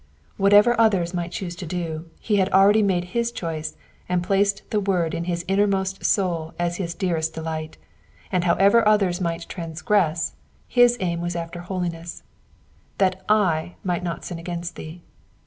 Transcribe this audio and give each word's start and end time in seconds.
*' 0.23 0.25
Whatever 0.37 0.73
others 0.81 1.13
might 1.13 1.31
choose 1.31 1.55
to 1.57 1.67
do 1.67 2.09
he 2.19 2.37
had 2.37 2.49
already 2.49 2.81
made 2.81 3.03
his 3.13 3.31
choice 3.31 3.75
and 4.09 4.23
placed 4.23 4.63
the 4.71 4.79
Word 4.79 5.13
in 5.13 5.25
his 5.25 5.45
innermost 5.47 6.03
soul 6.03 6.55
as 6.57 6.77
his 6.77 6.95
dearest 6.95 7.35
delight, 7.35 7.77
and 8.31 8.43
however 8.45 8.87
others 8.87 9.21
might 9.21 9.47
transgress, 9.47 10.33
his 10.67 10.97
aim 11.01 11.21
i^as 11.21 11.35
after 11.35 11.59
holiness: 11.59 12.23
*^That 12.97 13.73
/ 13.77 13.83
might 13.83 14.01
not 14.01 14.25
sin 14.25 14.39
against 14.39 14.75
thee. 14.75 15.03